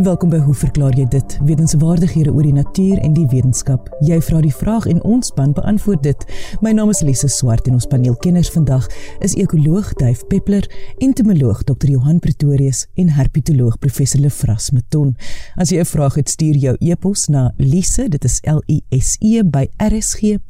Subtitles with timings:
[0.00, 1.38] Welkom by Hoe verklaar jy dit?
[1.44, 3.90] Wetenskapwaardighede oor die natuur en die wetenskap.
[4.00, 6.24] Jy vra die vraag en ons span beantwoord dit.
[6.64, 8.88] My naam is Lise Swart en ons paneelkenners vandag
[9.20, 10.64] is ekoloog Duif Peppler,
[11.04, 11.92] entomoloog Dr.
[11.92, 15.16] Johan Pretorius en herpetoloog Professor Lefras Meton.
[15.56, 19.16] As jy 'n vraag het, stuur jou e-pos na lise, dit is L I S
[19.20, 20.40] E by rsg.co.za.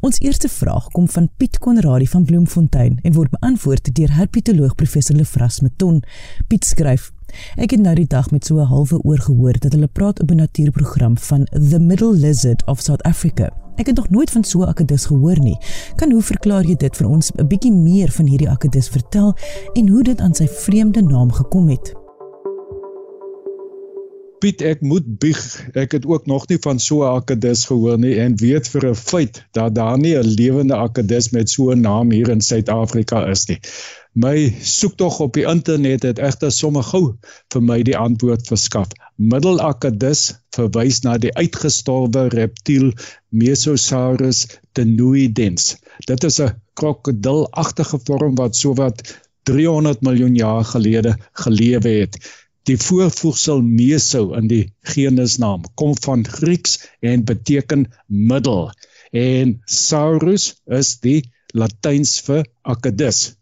[0.00, 5.16] Ons eerste vraag kom van Piet Konradi van Bloemfontein en word beantwoord deur herpetoloog Professor
[5.16, 5.98] Lefras Meton.
[6.48, 7.10] Piet skryf:
[7.60, 10.30] Ek het nou die dag met so 'n halwe oor gehoor dat hulle praat op
[10.30, 13.50] 'n natuurprogram van The Middle Lizard of South Africa.
[13.76, 15.58] Ek het nog nooit van so 'n akedus gehoor nie.
[15.96, 19.36] Kan hoe verklaar jy dit vir ons 'n bietjie meer van hierdie akedus vertel
[19.72, 21.94] en hoe dit aan sy vreemde naam gekom het?
[24.40, 25.40] Piet, ek moet bieg.
[25.76, 28.94] Ek het ook nog nie van so 'n akedus gehoor nie en weet vir 'n
[28.94, 33.46] feit dat daar nie 'n lewende akedus met so 'n naam hier in Suid-Afrika is
[33.48, 33.60] nie.
[34.12, 37.02] My soektog op die internet het egter sommer gou
[37.52, 38.88] vir my die antwoord verskaf.
[39.16, 40.22] Middelakedus
[40.56, 42.92] verwys na die uitgestorwe reptiel
[43.28, 45.76] Mesosaurus tenuidens.
[46.06, 49.02] Dit is 'n krokodilagtige vorm wat sowat
[49.42, 52.18] 300 miljoen jaar gelede gelewe het.
[52.68, 58.70] Die voorvoegsel meso in die genusnaam kom van Grieks en beteken middel
[59.16, 61.20] en saurus is die
[61.56, 63.32] Latyns vir akedus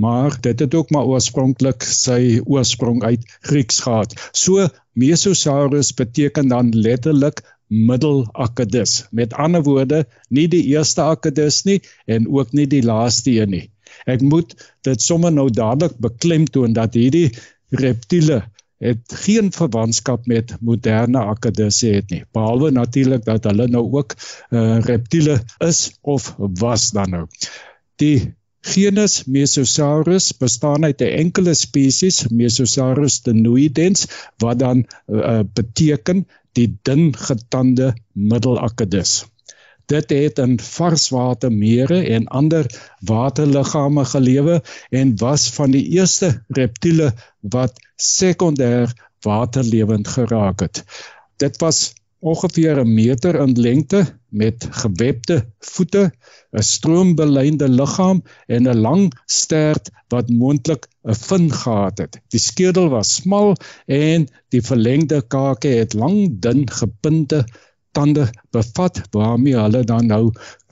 [0.00, 4.14] maar dit het ook maar oorspronklik sy oorsprong uit Grieks gehad.
[4.32, 9.06] So Mesosaurus beteken dan letterlik middelakedus.
[9.10, 13.66] Met ander woorde, nie die eerste akedus nie en ook nie die laaste een nie.
[14.06, 14.54] Ek moet
[14.86, 17.30] dit sommer nou dadelik beklemtoon dat hierdie
[17.70, 18.42] reptiele
[18.80, 22.22] het geen verwantskap met moderne akedusse het nie.
[22.32, 27.26] Behalwe natuurlik dat hulle nou ook uh, reptiele is of was dan nou.
[28.00, 34.06] Die Genus Mesosaurus bestaan uit 'n enkele spesies, Mesosaurus tenuidens,
[34.36, 39.24] wat dan uh, beteken die dun getande middelakedus.
[39.90, 42.66] Dit het in varswatermere en ander
[43.00, 48.92] waterliggame gelewe en was van die eerste reptiele wat sekondêr
[49.26, 50.84] waterlewend geraak het.
[51.42, 56.12] Dit was ongeveer 'n meter in lengte met gewebde voete,
[56.52, 62.20] 'n stroombeleinde liggaam en 'n lang stert wat moontlik 'n vin gehad het.
[62.28, 63.56] Die skedel was smal
[63.86, 67.44] en die verlengde kake het lang dun gepunte
[67.92, 70.22] tande bevat waarmee hulle dan nou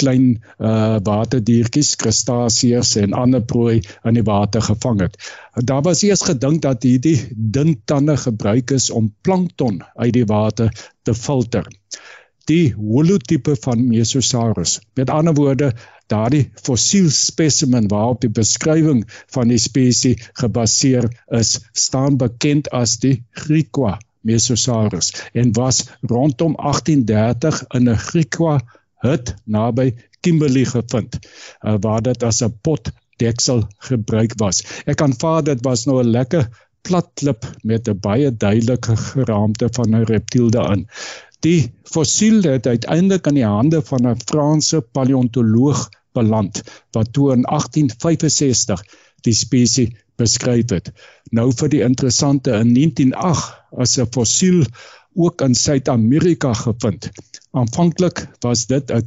[0.02, 0.26] klein
[0.58, 5.18] uh waterdiertjies, krustasiërs en ander prooi in die water gevang het.
[5.70, 10.70] Daar was eers gedink dat hierdie dun tande gebruik is om plankton uit die water
[11.02, 11.66] te filter.
[12.48, 14.78] Die holotipe van Mesosaurus.
[14.96, 15.72] Met ander woorde,
[16.08, 19.02] daardie fossiel spesimen waarop die beskrywing
[19.34, 27.64] van die spesies gebaseer is, staan bekend as die Griqua Mesosaurus en was rondom 1830
[27.78, 28.60] in 'n Griekwa
[29.04, 34.64] hut naby Kimberley gevind uh, waar dit as 'n potdeksel gebruik was.
[34.86, 36.48] Ek aanvaar dit was nou 'n lekker
[36.82, 40.88] plat klip met 'n baie duidelike geraamte van 'n reptiel daarin.
[41.46, 47.44] Die fossiel het uiteindelik in die hande van 'n Franse paleontoloog beland wat toe in
[47.46, 48.82] 1865
[49.22, 50.92] die spesies beskryf het.
[51.30, 54.64] Nou vir die interessante in 1908 as 'n fossiel
[55.14, 57.10] ook in Suid-Amerika gevind.
[57.50, 59.06] Aanvanklik was dit 'n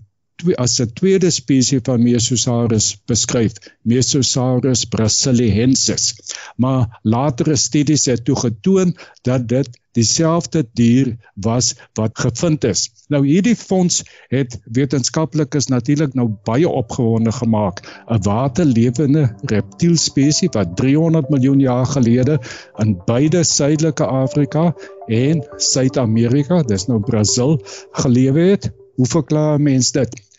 [0.56, 6.16] as 'n tweede spesies van Mesosaurus beskryf, Mesosaurus brasiliensis.
[6.56, 12.88] Maar latere studies het toe getoon dat dit dieselfde dier was wat gevind is.
[13.12, 17.81] Nou hierdie fonds het wetenskaplikes natuurlik nou baie opgewonde gemaak.
[18.08, 22.40] 'n Waterlewende reptielspesies wat 300 miljoen jaar gelede
[22.78, 24.75] in beide suidelike Afrika
[25.08, 27.59] en Suid-Amerika, dis nou Brasil,
[27.91, 28.72] gelewe het.
[28.96, 30.31] Hoe verklaar mens dit?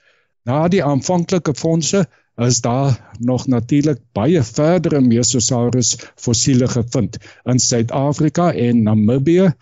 [0.48, 2.06] Na die aanvanklike fondse
[2.46, 7.18] is daar nog natuurlik baie verdere Mesosaurus fossiele gevind
[7.52, 9.52] in Suid-Afrika en Namibië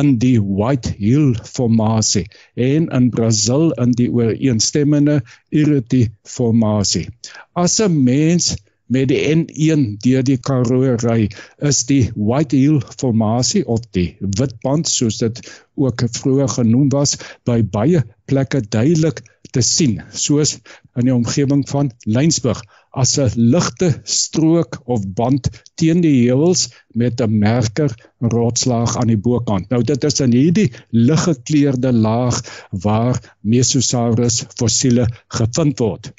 [0.00, 2.24] in die White Hill formasie
[2.54, 5.20] en in Brasil in die ooreenstemmende
[5.54, 7.06] Iriti formasie.
[7.52, 8.56] As 'n mens
[8.86, 11.28] met die N1 deur die Karoo ry,
[11.58, 15.40] is die White Hill formasie of die Witband soos dit
[15.74, 19.22] ook vroeër genoem was, by baie plekke duidelik
[19.54, 20.56] te sien, soos
[20.98, 22.62] in die omgewing van Lensburg
[23.02, 25.48] as 'n ligte strook of band
[25.78, 26.68] teen die heuwels
[27.02, 27.94] met 'n merker
[28.34, 29.70] rotslaag aan die bokant.
[29.70, 32.38] Nou dit is in hierdie liggekleurde laag
[32.70, 35.06] waar Mesosaurus fossiele
[35.38, 36.12] gevind word.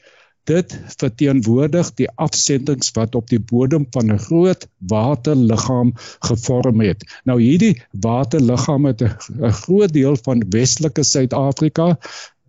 [0.46, 5.94] Dit verteenwoordig die afsendings wat op die bodem van 'n groot waterliggaam
[6.30, 7.04] gevorm het.
[7.24, 11.98] Nou hierdie waterliggaam het 'n groot deel van Westelike Suid-Afrika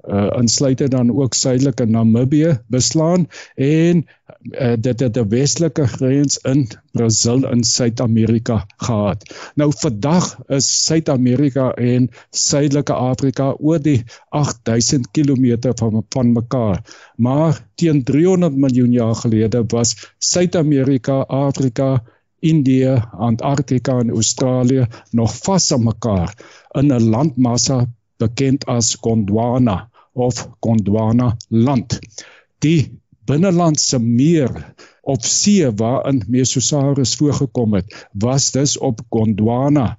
[0.09, 4.07] uh insluitend dan ook suidelike Namibië beslaan en
[4.43, 9.35] uh, dit het 'n westelike grens in Brasil in Suid-Amerika gehad.
[9.55, 16.83] Nou vandag is Suid-Amerika en Suidelike Afrika oor die 8000 km van van mekaar.
[17.17, 22.03] Maar teen 300 miljoen jaar gelede was Suid-Amerika, Afrika,
[22.39, 26.35] Indië, Antarktika en Australië nog vas aan mekaar
[26.71, 27.87] in 'n landmassa
[28.17, 31.99] bekend as Gondwana of Gondwana land.
[32.65, 32.99] Die
[33.29, 34.51] binnelandse meer
[35.07, 39.99] op see waarin Mesosaurus voorgekom het, was dus op Gondwana.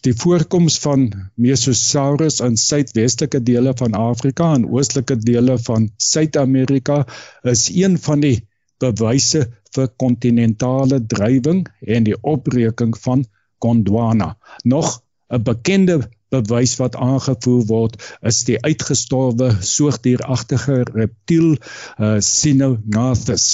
[0.00, 7.04] Die voorkoms van Mesosaurus in suidwestelike dele van Afrika en oostelike dele van Suid-Amerika
[7.42, 8.38] is een van die
[8.80, 13.26] bewyse vir kontinentale drywing en die opbreking van
[13.60, 14.36] Gondwana.
[14.64, 17.96] Nog 'n bekende bewys wat aangevoer word
[18.30, 23.48] is die uitgestorwe soogdieragtige reptiel uh, Cynonathus.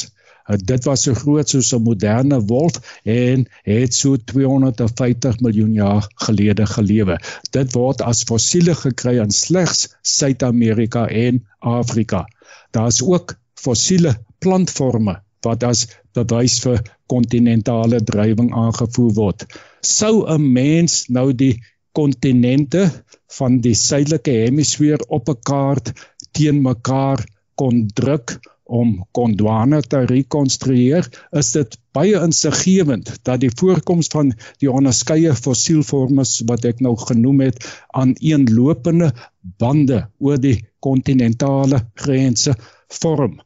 [0.47, 6.07] Uh, dit was so groot soos 'n moderne wolf en het so 250 miljoen jaar
[6.27, 7.19] gelede gelewe.
[7.51, 12.27] Dit word as fossiele gekry in slegs Suid-Amerika en Afrika.
[12.71, 19.47] Daar's ook fossiele plantforme wat as bewys vir kontinentale drywing aangevoer word.
[19.81, 21.63] Sou 'n mens nou die
[21.97, 22.85] kontinente
[23.39, 25.93] van die suidelike hemisfeer op 'n kaart
[26.37, 31.07] teen mekaar kon druk om Gondwana te rekonstrueer,
[31.39, 34.33] is dit baie insiggewend dat die voorkoms van
[34.63, 37.63] die onderskeie fossielvorms wat ek nou genoem het
[37.95, 39.13] aan eenlopende
[39.63, 42.57] bande oor die kontinentale grense
[43.01, 43.39] vorm.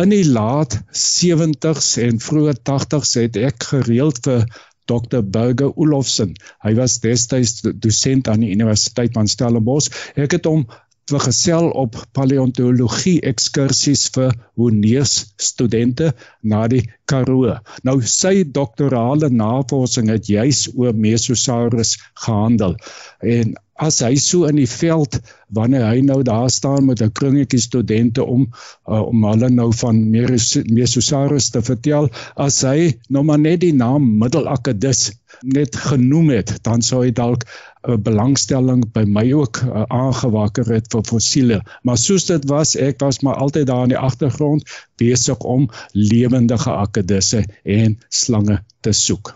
[0.00, 4.46] In die laat 70s en vroeë 80s het ek gereeld vir
[4.92, 5.24] Dr.
[5.24, 6.36] Burger Olofsen.
[6.64, 9.90] Hy was destyds dosent aan die Universiteit van Stellenbosch.
[10.16, 10.66] Ek het hom
[11.10, 16.12] vergesel op paleontologie ekskursies vir honeurs studente
[16.42, 17.56] na die Karoo.
[17.86, 22.76] Nou sy doktorale navorsing het juis oor Mesosaurus gehandel.
[23.20, 25.18] En as hy so in die veld
[25.56, 29.98] wanneer hy nou daar staan met 'n kringetjie studente om uh, om hulle nou van
[30.10, 35.10] Mesosaurus te vertel as hy nou maar net die naam Middelakkedus
[35.42, 37.44] net genoem het dan sou hy dalk
[37.82, 41.60] 'n belangstelling by my ook uh, aangewakker het vir fossiele.
[41.82, 44.62] Maar soos dit was ek was maar altyd daar in die agtergrond
[44.96, 49.34] besig om lewendige akkedisse en slange te soek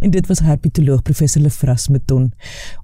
[0.00, 2.32] En dit was herpetoloog professor Lefras Meton.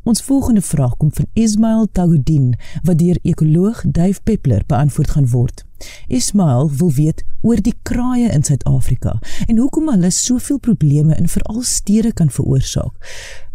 [0.03, 5.65] Ons volgende vraag kom van Ismail Tagoudin wat deur ekoloog Dave Peppler beantwoord gaan word.
[6.09, 11.63] Ismail wil weet oor die kraaie in Suid-Afrika en hoekom hulle soveel probleme in veral
[11.63, 12.93] stede kan veroorsaak.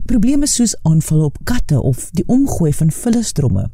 [0.05, 3.69] Probleme soos aanvalle op katte of die omgooi van vullisdromme.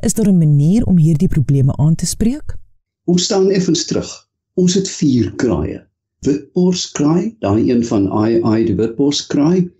[0.00, 2.56] Is daar 'n manier om hierdie probleme aan te spreek?
[3.04, 4.28] Ons staan effens terug.
[4.54, 5.93] Ons het vier kraaie
[6.26, 9.70] witborskraai, daai een van ai ai die witborskraai,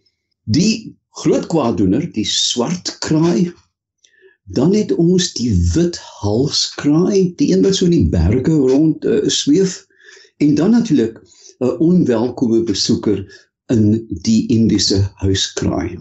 [0.44, 3.52] die groot kwaaddoener, die swart kraai.
[4.44, 9.22] Dan het ons die wit halskraai, die een wat so in die berge rond uh,
[9.32, 9.84] sweef
[10.42, 11.20] en dan natuurlik
[11.60, 13.24] 'n onwelkome besoeker
[13.72, 15.98] in die Indiese huiskraai.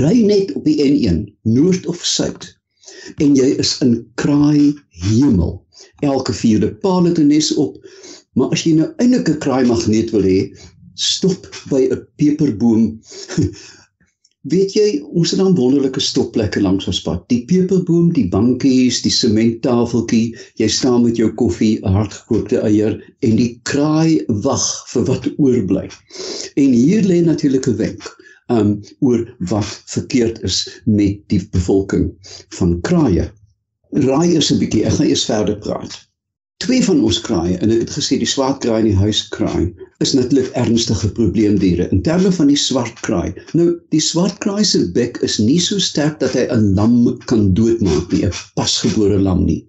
[0.00, 2.50] Ry net op die N1, noord of suid,
[3.16, 5.62] en jy is in kraai hemel.
[6.02, 7.78] Elke vierde paal het 'n nes op
[8.34, 10.40] Maar as jy nou eintlik 'n kraai magneet wil hê,
[10.94, 13.00] stop by 'n peperboom.
[14.52, 17.22] Weet jy, ons het dan wonderlike stopplekke langs ons pad.
[17.32, 23.36] Die peperboom, die bankies, die sementtafeltjie, jy staan met jou koffie, 'n hardgekookte eier en
[23.40, 25.88] die kraai wag vir wat oorbly.
[26.60, 28.04] En hier lê natuurlik 'n wenk
[28.52, 32.10] um oor wat verkeerd is met die bevolking
[32.58, 33.30] van kraaie.
[33.92, 35.96] Raai eers 'n bietjie, ek gaan eers verder praat.
[36.62, 39.64] Twee van ons kraaie, en ek het gesê die swart kraai en die huiskraai,
[40.04, 43.34] is natuurlik ernstige probleemdiere in terme van die swart kraai.
[43.58, 46.94] Nou, die swart kraai se bek is nie so sterk dat hy 'n lam
[47.30, 49.62] kan doodmaak nie, 'n pasgebore lam nie.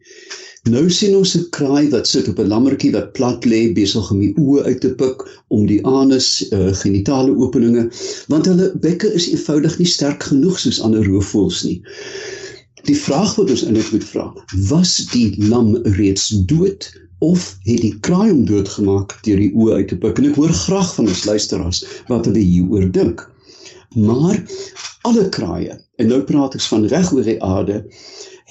[0.69, 4.19] Nou sien ons 'n kraai wat sit op 'n lammertjie wat plat lê besig om
[4.19, 5.27] die oë uit te pik
[5.57, 7.89] om die anus uh, genitale openinge,
[8.33, 11.81] want hulle bekke is eenvoudig nie sterk genoeg soos ander roofvoëls nie.
[12.85, 14.23] Die vraag wat ons eintlik moet vra,
[14.69, 16.85] was die lam reeds dood
[17.25, 20.19] of het die kraai hom doodgemaak deur die oë uit te pik?
[20.21, 21.79] En ek hoor graag van ons luisteraars
[22.11, 23.23] wat hulle hieroor dink.
[23.97, 24.37] Maar
[25.09, 27.79] alle kraaie, en nou praat ek van reg oor die aarde,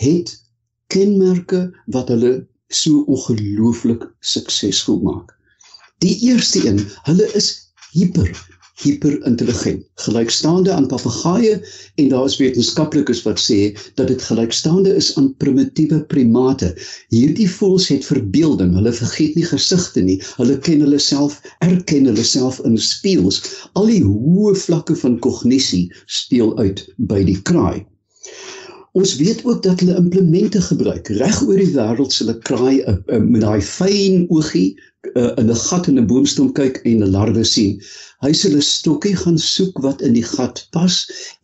[0.03, 0.35] het
[0.91, 2.35] kenmerke wat hulle
[2.75, 5.31] so ongelooflik suksesvol maak.
[6.03, 7.53] Die eerste een, hulle is
[7.95, 8.35] hiper
[8.83, 11.61] hyperintelligent, gelykstaande aan papegaaie
[12.01, 13.59] en daar is wetenskaplikes wat sê
[14.01, 16.73] dat dit gelykstaande is aan primitiewe primate.
[17.15, 20.19] Hierdie voëls het verbeelding, hulle vergeet nie gesigte nie.
[20.41, 23.43] Hulle ken hulle self, erken hulle self in spieëls.
[23.79, 27.85] Al die hoë vlakke van kognisie speel uit by die kraai.
[28.95, 31.09] Ons weet ook dat hulle implemente gebruik.
[31.19, 34.75] Reg oor die wêreld sal 'n kraai uh, uh, met daai fyn oogie
[35.15, 37.81] uh, in 'n gat in 'n boomstam kyk en 'n larwe sien.
[38.25, 40.97] Hy sal 'n stokkie gaan soek wat in die gat pas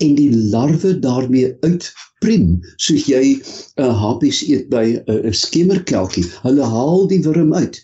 [0.07, 3.43] en die larwe daarmee uitprem, soos jy 'n
[3.85, 6.27] uh, hapies eet by 'n uh, skemerkelkie.
[6.45, 7.83] Hulle haal die wurm uit.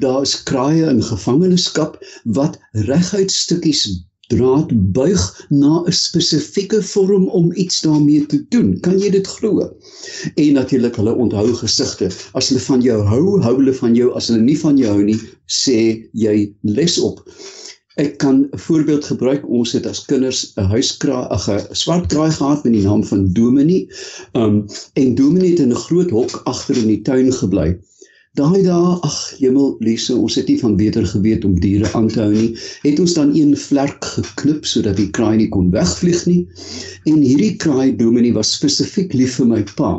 [0.00, 3.86] Daar is kraaie in gevangenskap wat reguit stukkies
[4.32, 8.80] draad buig na 'n spesifieke vorm om iets daarmee te doen.
[8.80, 9.70] Kan jy dit glo?
[10.34, 12.10] En natuurlik hulle onthou gesigte.
[12.32, 14.12] As hulle van jou hou, hou hulle van jou.
[14.16, 17.20] As hulle nie van jou hou nie, sê jy les op.
[18.00, 19.48] Ek kan 'n voorbeeld gebruik.
[19.48, 23.88] Ons het as kinders 'n huiskraai, 'n swart kraai gehad met die naam van Dominie.
[24.32, 27.78] Um en Dominie het in 'n groot hok agter in die tuin gebly.
[28.38, 32.22] Daai dae, ag hemel, Lise, ons het nie van beter geweet om diere aan te
[32.22, 32.54] hou nie.
[32.80, 36.38] Het ons dan een vlerk geknip sodat die kraai nie kon wegvlieg nie.
[37.12, 39.90] En hierdie kraai Dominie was spesifiek lief vir my pa.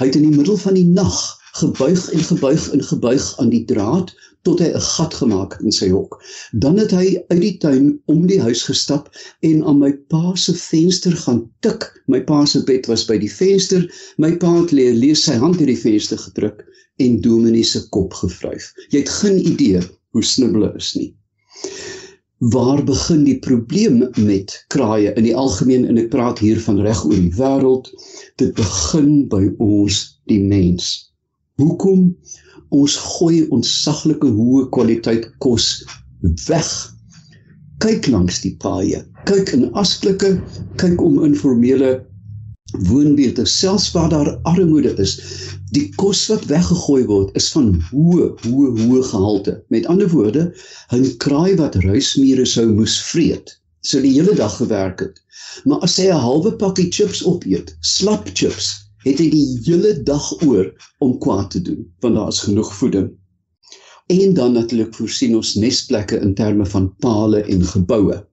[0.00, 1.20] Hy het in die middel van die nag
[1.60, 4.10] gebuig en gebuig en gebuig aan die draad
[4.42, 6.18] tot hy 'n gat gemaak het in sy hok.
[6.58, 9.14] Dan het hy uit die tuin om die huis gestap
[9.46, 11.86] en aan my pa se venster gaan tik.
[12.10, 13.86] My pa se bed was by die venster.
[14.18, 16.66] My pa het lê lees sy hand in die venster gedruk
[17.02, 18.70] en Dominee se kop gevryf.
[18.90, 19.82] Jy het geen idee
[20.14, 21.10] hoe snibbele is nie.
[22.54, 27.04] Waar begin die probleem met kraaie in die algemeen en ek praat hier van reg
[27.06, 27.90] oor die wêreld?
[28.42, 30.90] Dit begin by ons die mens.
[31.62, 32.10] Hoekom
[32.74, 35.68] ons gooi ons saglike hoë kwaliteit kos
[36.48, 36.72] weg?
[37.82, 39.02] Kyk langs die paaie.
[39.28, 40.36] Kyk in asblikke,
[40.80, 41.96] kyk om informele
[42.88, 45.14] woonbuurte selfs waar daar armoede is
[45.74, 49.54] die kos wat weggegooi word is van hoë hoë hoë gehalte.
[49.74, 50.42] Met ander woorde
[50.92, 55.20] 'n kraai wat ruismure sou moes vreet sou die hele dag gewerk het.
[55.64, 58.70] Maar as hy 'n halwe pakkie chips opeet slap chips
[59.04, 63.10] het hy die hele dag oor om kwaad te doen want daar is genoeg voeding.
[64.06, 68.24] En dan natuurlik voorsien ons nesplekke in terme van pale en geboue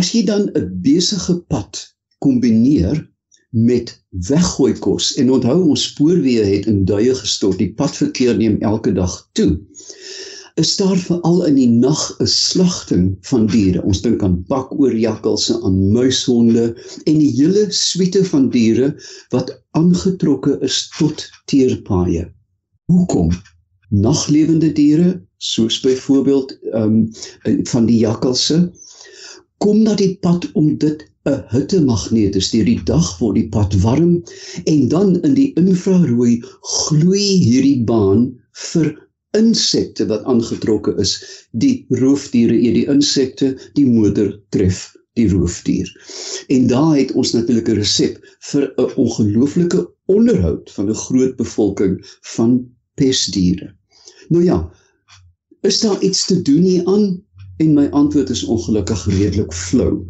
[0.00, 1.80] as jy dan 'n besige pad
[2.18, 2.96] kombineer
[3.54, 3.92] met
[4.28, 7.60] weggooi kos en onthou ons spoorweë het in duie gestort.
[7.62, 9.60] Die padverkeer neem elke dag toe.
[10.58, 15.78] Is daar veral in die nag 'n slagting van diere ons dink aan bakoorjakkalse aan
[15.92, 16.66] muishonde
[17.04, 18.94] en die hele suite van diere
[19.34, 22.28] wat aangetrokke is tot teerpaaie.
[22.90, 23.30] Hoekom?
[23.90, 28.72] Naglewende diere soos byvoorbeeld ehm um, van die jakkalse
[29.64, 32.50] kom na die pad om dit 'n hittemagneet is.
[32.52, 34.22] Deur die dag word die pad warm
[34.72, 36.42] en dan in die infrarooi
[36.72, 38.26] gloei hierdie baan
[38.72, 38.92] vir
[39.38, 41.14] insekte wat aangetrokke is.
[41.64, 45.88] Die roofdiere eet die insekte, die moeder tref die roofdier.
[46.52, 51.94] En daar het ons natuurlik 'n resep vir 'n ongelooflike onderhoud van 'n groot bevolking
[52.36, 52.58] van
[52.94, 53.72] pestdiere.
[54.28, 54.58] Nou ja,
[55.62, 57.24] is daar iets te doen hier aan?
[57.62, 60.02] En my antwoord is ongelukkig redelik flou.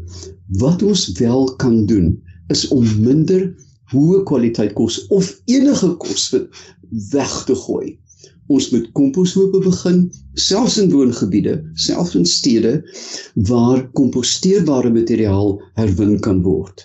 [0.49, 3.43] Wat ons wel kan doen is om minder
[3.93, 6.31] hoë kwaliteit kos of enige kos
[7.13, 7.99] weg te gooi.
[8.53, 10.01] Ons moet komposhope begin,
[10.35, 12.75] selfs in woongebiede, selfs in stede
[13.49, 16.85] waar komposteerbare materiaal herwin kan word.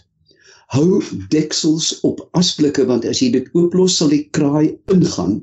[0.75, 1.01] Hou
[1.33, 5.39] deksels op asblikke want as jy dit ooplos sal die kraai ingaan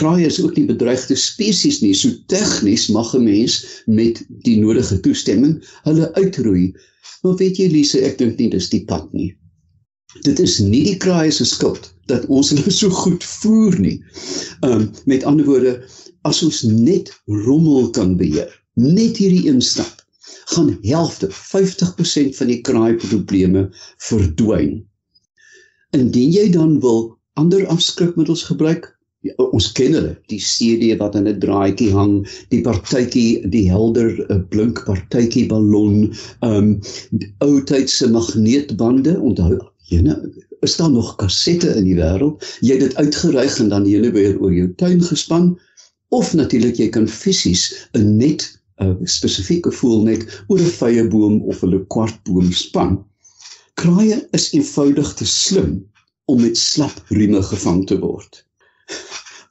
[0.00, 1.92] Kraaie is ook nie bedreigde spesies nie.
[1.94, 6.72] So tegnies mag 'n mens met die nodige toestemming hulle uitroei.
[7.22, 9.34] Maar weet jy Lise, ek dink nie dis die pad nie.
[10.24, 13.98] Dit is nie die kraaie se skuld dat ons hulle so goed voer nie.
[14.62, 15.74] Um met ander woorde,
[16.28, 20.02] as ons net rommel kan beheer, net hierdie een stap,
[20.52, 23.68] gaan helfte, 50% van die kraai probleme
[24.08, 24.82] verdwyn.
[25.96, 28.91] Indien jy dan wil ander afskrikmiddels gebruik,
[29.22, 30.16] Ja, ons ken hulle.
[30.32, 32.14] Die CD wat in 'n draadjie hang
[32.54, 36.08] die partytjie die helder uh, blink partytjie ballon
[36.48, 36.72] um
[37.46, 39.14] ou tydse magneetbande.
[39.28, 39.60] Onthou
[39.92, 40.16] jene
[40.66, 42.42] is daar nog kassette in die wêreld?
[42.66, 45.52] Jy het dit uitgereig en dan hele weer oor jou tuin gespan.
[46.10, 48.50] Of natuurlik jy kan fisies 'n net
[48.82, 52.98] 'n uh, spesifieke voelnet oor 'n vye boom of 'n kwartboom span.
[53.78, 55.84] Kraaie is eenvoudig te slim
[56.26, 58.42] om met slap rieme gevang te word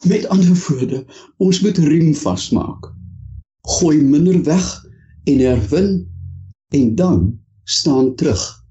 [0.07, 1.05] Met ander woorde,
[1.37, 2.89] ons moet riem vasmaak.
[3.61, 4.85] Gooi minder weg
[5.23, 6.09] en herwin
[6.69, 8.63] en dan staan terug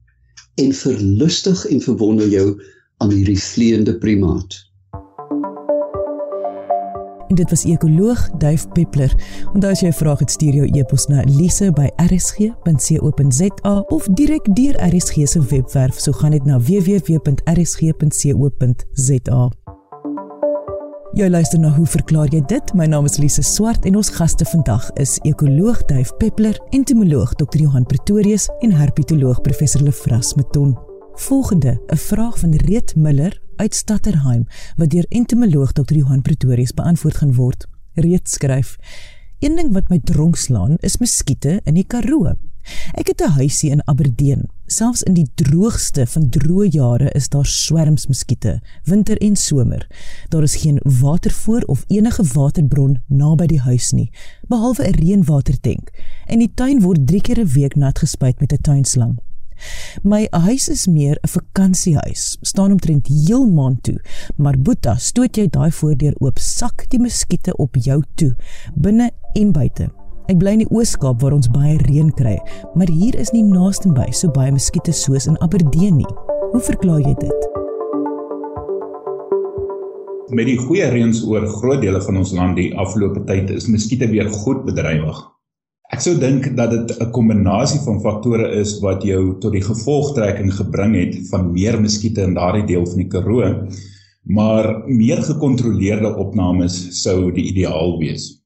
[0.54, 2.62] en verlustig en verwonder jou
[2.96, 4.68] aan hierdie vleiende primaat.
[7.30, 9.14] En dit was ekoloog Duif Peppler.
[9.52, 11.74] Onthou as jy 'n vraag het, stuur jou e-pos na lise@rsg.co.za
[13.88, 16.00] of direk deur RSG se webwerf.
[16.00, 17.20] So gaan dit na www.rsg.co.za.
[21.10, 22.68] Jy luister na hoe verklaar jy dit?
[22.78, 27.64] My naam is Lise Swart en ons gaste vandag is ekoloog Duif Peppler, entomoloog Dr.
[27.64, 30.76] Johan Pretorius en herpetoloog Professor Lefras Meton.
[31.26, 35.94] Volgende, 'n vraag van Reet Miller uit Stadterheim wat deur entomoloog Dr.
[35.94, 37.66] Johan Pretorius beantwoord gaan word.
[37.94, 38.76] Reet skryf:
[39.40, 42.34] Een ding wat my dronk slaan is muskiete in die Karoo.
[42.94, 44.48] Ek het 'n huisie in Aberdeen.
[44.70, 49.82] Selfs in die droogste van droë jare is daar swerms muskiete, winter en somer.
[50.30, 54.12] Daar is geen watervoor of enige waterbron naby die huis nie,
[54.46, 55.90] behalwe 'n reënwatertank.
[56.26, 59.18] En die tuin word 3 keer 'n week nat gespuit met 'n tuinslang.
[60.02, 64.00] My huis is meer 'n vakansiehuis, staan omtrent heel maand toe,
[64.36, 68.36] maar Boeta, stoot jy daai voordeur oop, sak die muskiete op jou toe,
[68.74, 69.99] binne en buite.
[70.30, 72.36] Ek bly in die Oos-Kaap waar ons baie reën kry,
[72.78, 76.12] maar hier is nie naaste by so baie muskiete soos in Aberdeen nie.
[76.52, 77.48] Hoe verklaar jy dit?
[80.30, 84.06] Met die goeie reëns oor groot dele van ons land die afgelope tyd is muskiete
[84.12, 85.18] weer goed bedrywig.
[85.90, 90.54] Ek sou dink dat dit 'n kombinasie van faktore is wat jou tot die gevolgtrekking
[90.54, 93.66] gebring het van meer muskiete in daardie deel van die Karoo,
[94.22, 98.39] maar meer gekontroleerde opnames sou die ideaal wees.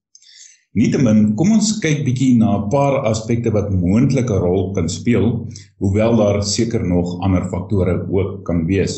[0.74, 5.26] Nietemin, kom ons kyk bietjie na 'n paar aspekte wat moontlik 'n rol kan speel,
[5.78, 8.96] hoewel daar seker nog ander faktore ook kan wees.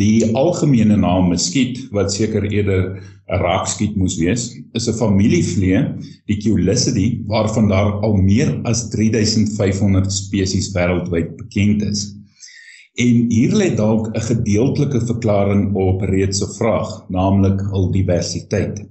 [0.00, 4.42] Die algemene naam muskiet wat seker eerder 'n raakskiet moes wees,
[4.74, 5.80] is 'n familievlee,
[6.26, 12.12] die Culicidae, waarvan daar al meer as 3500 spesies wêreldwyd bekend is.
[13.00, 18.84] En hier lê dalk 'n gedeeltelike verklaring op reeds 'n vraag, naamlik al diversiteit.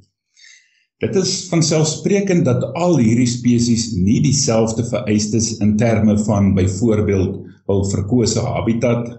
[1.03, 7.81] Dit is vanselfsprekend dat al hierdie spesies nie dieselfde vereistes in terme van byvoorbeeld hul
[7.89, 9.09] verkose habitat,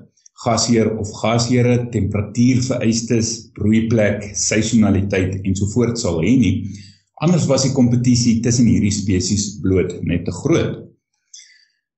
[0.47, 6.55] gasheer of gasheere, temperatuurvereistes, broeiplek, seisonaliteit ensovoorts sal hê nie.
[7.25, 10.81] Anders was die kompetisie tussen hierdie spesies bloot net te groot.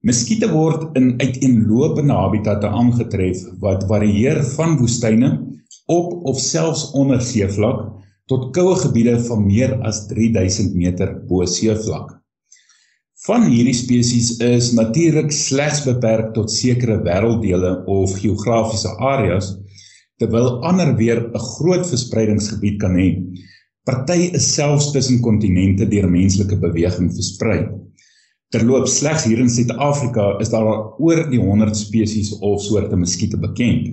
[0.07, 5.31] Muskiete word in uiteenlopende habitatte aangetref wat varieer van woestyne
[5.91, 7.87] op of selfs onder seevlak
[8.31, 12.17] tot koue gebiede van meer as 3000 meter bo seevlak.
[13.27, 19.55] Van hierdie spesies is natuurlik slegs beperk tot sekere wêrelddele of geografiese areas,
[20.21, 23.09] terwyl ander weer 'n groot verspreidingsgebied kan hê.
[23.87, 27.61] Party is selfs tussen kontinente deur menslike beweging versprei.
[28.51, 30.67] Terloops, slegs hier in Suid-Afrika is daar
[30.99, 33.91] oor die 100 spesies of soorte muskiete bekend.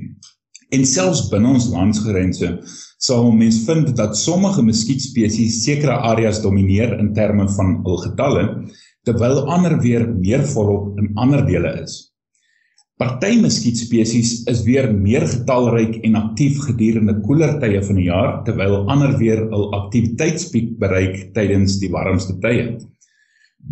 [0.74, 2.48] En selfs binne ons landsgrense
[3.04, 8.46] sal mens vind dat sommige muskietspesies sekere areas domineer in terme van hul getalle,
[9.06, 12.00] terwyl ander weer meer volop in ander dele is.
[13.02, 18.84] Party muskietspesies is weer meer getalryk en aktief gedurende koeler tye van die jaar, terwyl
[18.94, 22.70] ander weer hul aktiwiteitspiek bereik tydens die warmste tye.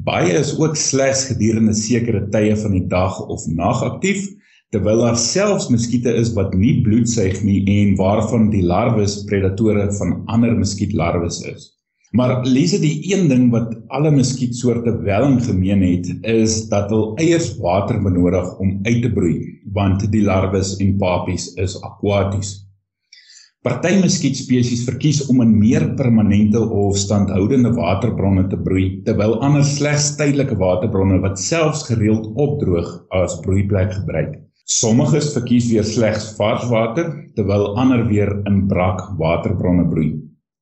[0.05, 4.27] Baie is ook slegs gedurende sekere tye van die dag of nag aktief,
[4.71, 9.89] terwyl daar selfs muskiete is wat nie bloed suig nie en waarvan die larwes predatore
[9.97, 11.65] van ander muskietlarwes is.
[12.15, 16.89] Maar lees dit die een ding wat alle muskietsoorte wel in gemeen het is dat
[16.91, 19.37] hulle eiers water benodig om uit te broei
[19.75, 22.57] want die larwes en papies is akwaties.
[23.61, 30.13] Party muskietspesies verkies om in meer permanente of standhoudende waterbronne te broei terwyl ander slegs
[30.19, 34.39] tydelike waterbronne wat selfs gereeld opdroog as broeiplek gebruik.
[34.65, 40.11] Sommiges verkies weer slegs vars water terwyl ander weer in brak waterbronne broei.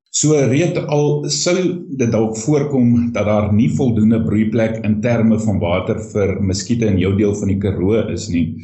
[0.09, 1.55] So reed al sou
[1.99, 6.97] dit dalk voorkom dat daar nie voldoende broeiplek in terme van water vir muskiete in
[6.97, 8.57] jou deel van die Karoo is nie,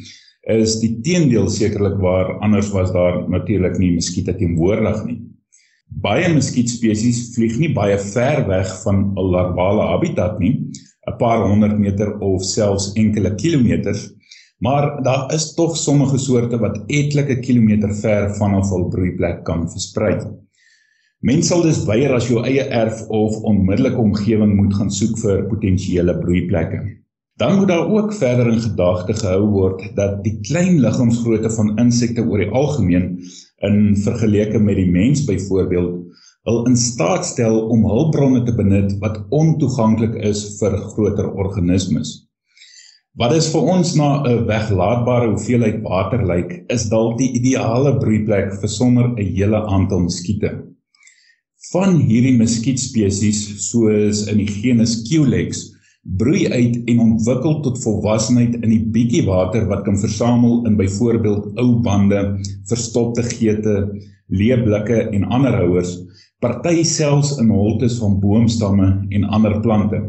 [0.50, 5.20] is die teendeel sekerlik waar anders was daar natuurlik nie muskiete teenwoordig nie.
[6.02, 10.66] Baie muskietspesies vlieg nie baie ver weg van 'n larvale habitat nie,
[11.06, 14.15] 'n paar honderd meter of selfs enkele kilometers
[14.58, 20.16] Maar daar is tog sommige soorte wat etlike kilometer ver vanaf hul broeiplek kan versprei.
[21.20, 25.44] Mens sal dus weier as jou eie erf of onmiddellike omgewing moet gaan soek vir
[25.50, 26.80] potensiële broeiplekke.
[27.36, 32.24] Dan moet daar ook verder in gedagte gehou word dat die klein liggaamsgrootte van insekte
[32.24, 33.10] oor die algemeen
[33.68, 36.04] in vergelyking met die mens byvoorbeeld
[36.46, 42.25] wil in staat stel om hulpbronne te benut wat ontoeganklik is vir groter organismes.
[43.16, 48.50] Wat is vir ons na 'n weglaatbare hoeveelheid water lyk, is dalk die ideale broeiplek
[48.60, 50.50] vir sommer 'n hele aantal muskiete.
[51.72, 55.62] Van hierdie muskietspesies, soos in die genus Culex,
[56.18, 61.56] broei uit en ontwikkel tot volwassenheid in die bietjie water wat kan versamel in byvoorbeeld
[61.56, 62.20] ou bande,
[62.68, 63.96] verstopte geete,
[64.28, 65.96] leë blikke en ander houers,
[66.44, 70.04] party selfs in holtes van boomstamme en ander plante.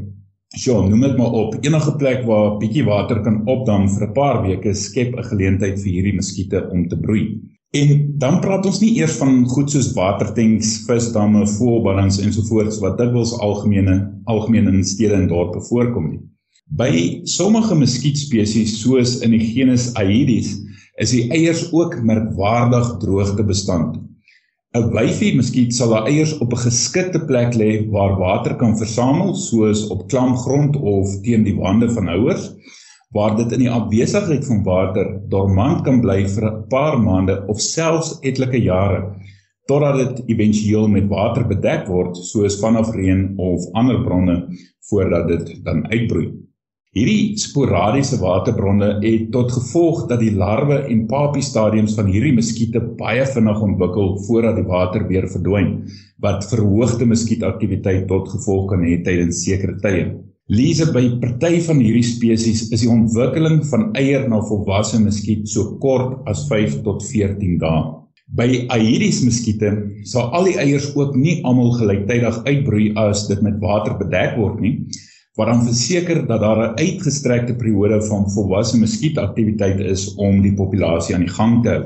[0.56, 1.56] So, noem dit maar op.
[1.60, 5.92] Enige plek waar bietjie water kan opdam vir 'n paar weke skep 'n geleentheid vir
[5.92, 7.42] hierdie muskiete om te broei.
[7.76, 13.34] En dan praat ons nie eers van goed soos watertanks, visdamme, voëlballings ensovoorts wat dikwels
[13.40, 16.22] algemene algemeen in stede en dorpe voorkom nie.
[16.68, 20.56] By sommige muskietspesies soos in die genus Aedes
[20.96, 24.07] is die eiers ook merkwaardig droogtebestand.
[24.78, 29.36] 'n Wyfie muskiet sal haar eiers op 'n geskikte plek lê waar water kan versamel,
[29.36, 32.52] soos op klam grond of teen die wande van houers
[33.16, 37.62] waar dit in die afwesigheid van water dormant kan bly vir 'n paar maande of
[37.62, 39.00] selfs etlike jare
[39.68, 44.38] totdat dit éventueel met water bedek word soos vanaf reën of ander bronne
[44.90, 46.47] voordat dit dan uitbroei.
[46.98, 52.80] Hierdie sporadiese waterbronne het tot gevolg dat die larwe en papie stadiums van hierdie muskiete
[52.98, 55.76] baie vinnig ontwikkel voordat die water weer verdwyn
[56.26, 60.08] wat verhoogde muskietaktiwiteit tot gevolg kan hê tydens sekere tye.
[60.50, 65.76] Lees by party van hierdie spesies is die ontwikkeling van eier na volwasse muskiet so
[65.84, 67.84] kort as 5 tot 14 dae.
[68.40, 69.76] By Aedes muskiete
[70.08, 74.66] sal al die eiers ook nie almal gelyktydig uitbroei as dit met water bedek word
[74.66, 74.80] nie,
[75.38, 81.16] wat dan verseker dat daar 'n uitgestrekte periode van volwasse muskietaktiwiteit is om die populasie
[81.16, 81.84] aan die gang te hou.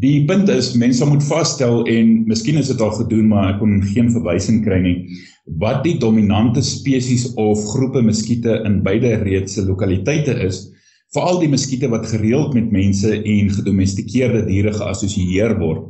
[0.00, 3.82] Die punt is mense moet vasstel en miskien is dit al gedoen maar ek kon
[3.82, 4.98] geen verwysing kry nie
[5.46, 10.64] wat die dominante spesies of groepe muskiete in beide reedse lokaliteite is,
[11.14, 15.84] veral die muskiete wat gereeld met mense en gedomestikeerde diere geassosieer word,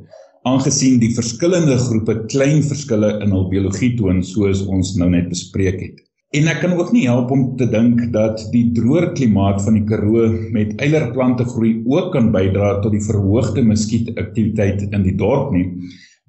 [0.46, 5.80] aangesien die verskillende groepe klein verskille in hul biologie toon soos ons nou net bespreek
[5.80, 6.05] het.
[6.36, 9.84] En ek kan ook nie help om te dink dat die droër klimaat van die
[9.88, 15.70] Karoo met eilerplante groei ook kan bydra tot die verhoogde muskietaktiwiteit in die dorp nie.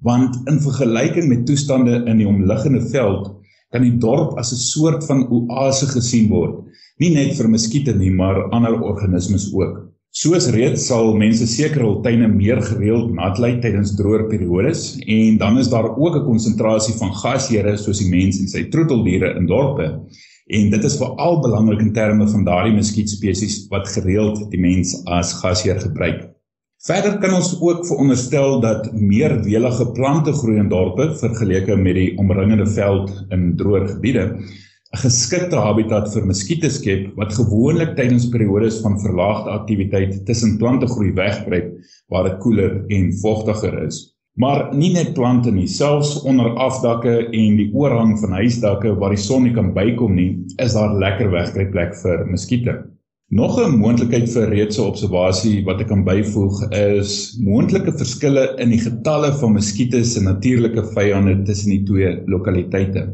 [0.06, 3.34] Want in vergelyking met toestande in die omliggende veld
[3.74, 6.64] kan die dorp as 'n soort van oase gesien word.
[6.98, 9.87] Nie net vir muskiete nie maar ander organismes ook
[10.18, 14.80] soos reeds sal mense seker hul tuine meer gereeld nat lê tydens droër periodes
[15.16, 19.36] en dan is daar ook 'n konsentrasie van gasheure soos die mens en sy troeteldiere
[19.38, 19.86] in dorpe.
[20.56, 25.32] En dit is veral belangrik in terme van daardie muskietspesies wat gereeld die mens as
[25.40, 26.20] gasheer gebruik.
[26.86, 32.18] Verder kan ons ook veronderstel dat meer welige plante groei in dorpe vergeleke met die
[32.18, 34.24] omringende veld in droër gebiede
[34.88, 40.86] 'n geskikte habitat vir muskiete skep wat gewoonlik tydens periodes van verlaagde aktiwiteit tussen plante
[40.88, 41.74] groei wegbreek
[42.08, 43.98] waar dit koeler en vogtiger is.
[44.38, 49.20] Maar nie net plante nie, selfs onder afdakke en die oorhang van huisdakke waar die
[49.20, 50.30] son nie kan bykom nie,
[50.62, 52.78] is daar lekker wegkruipplek vir muskiete.
[53.28, 58.80] Nog 'n moontlikheid vir reedse observasie wat ek kan byvoeg is moontlike verskille in die
[58.80, 63.04] getalle van muskiete se natuurlike vyande tussen die twee lokaliteite.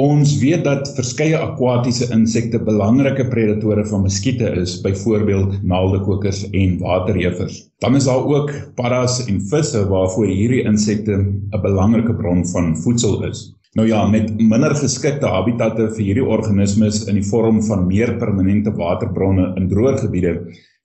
[0.00, 7.58] Ons weet dat verskeie akwatiese insekte belangrike predatore van muskiete is, byvoorbeeld naaldekokers en waterjevers.
[7.84, 13.24] Dan is daar ook paddas en visse waarvoor hierdie insekte 'n belangrike bron van voedsel
[13.28, 13.50] is.
[13.76, 18.72] Nou ja, met minder geskikte habitatte vir hierdie organismes in die vorm van meer permanente
[18.72, 20.32] waterbronne in droër gebiede,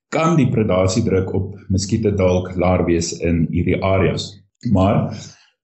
[0.10, 4.34] kan die predasiedruk op muskiete dalk laer wees in hierdie areas.
[4.72, 5.16] Maar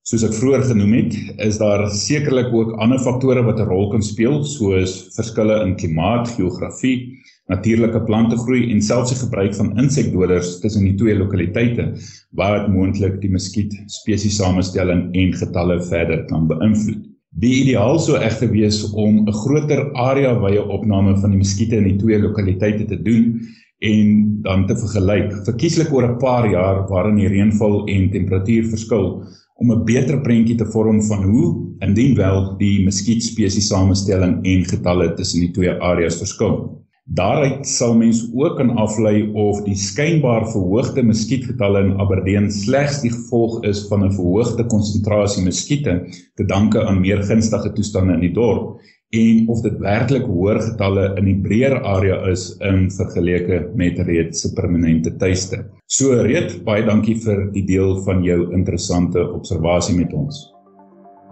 [0.02, 1.12] soos ek vroeër genoem het,
[1.46, 6.28] is daar sekerlik ook ander faktore wat 'n rol kan speel, soos verskille in klimaat,
[6.36, 11.92] geografie, natuurlike plantegroei en selfs die gebruik van insekdoders tussen die twee lokaliteite
[12.38, 17.02] wat moontlik die muskiet spesiessamestelling en getalle verder kan beïnvloed.
[17.42, 21.84] Die ideaal sou egter wees om 'n groter area wye opname van die muskiete in
[21.84, 23.40] die twee lokaliteite te doen
[23.80, 29.24] en dan te vergelyk, verkieslik oor 'n paar jaar waarin die reënval en temperatuur verskil
[29.60, 31.46] om 'n beter prentjie te vorm van hoe
[31.78, 36.82] indien wel die muskietspesies samestelling en getalle tussen die twee areas verskil.
[37.04, 43.10] Daaruit sal mens ook kan aflei of die skynbaar verhoogde muskietgetalle in Aberdeen slegs die
[43.10, 48.32] gevolg is van 'n verhoogde konsentrasie muskiete te danke aan meer gunstige toestande in die
[48.32, 48.78] dorp
[49.12, 54.40] en of dit werklik hoër getalle in die breër area is in vergeleke met reeds
[54.44, 55.60] se permanente tuiste.
[55.86, 60.48] So reed baie dankie vir die deel van jou interessante observasie met ons.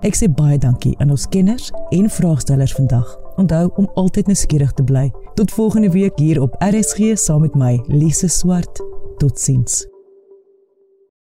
[0.05, 3.09] Ek sê baie dankie aan ons kenners en vraagstellers vandag.
[3.41, 5.09] Onthou om altyd nuuskierig te bly.
[5.37, 8.85] Tot volgende week hier op RSG saam met my, Lise Swart.
[9.21, 9.85] Totsiens.